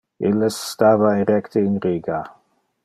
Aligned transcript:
Illes 0.29 0.57
stava 0.69 1.11
erecte 1.25 1.65
in 1.67 1.79
riga. 1.87 2.21